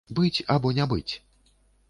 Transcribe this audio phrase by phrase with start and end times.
[0.19, 1.13] Быць або не быць?